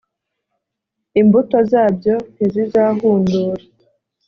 imbuto 1.21 1.57
zabyo 1.71 2.15
ntizizahundura 2.33 3.63